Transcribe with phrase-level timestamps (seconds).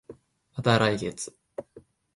[0.57, 1.31] また来月